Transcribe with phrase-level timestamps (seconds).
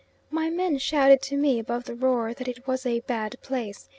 [0.31, 3.87] My men shouted to me above the roar that it was "a bad place."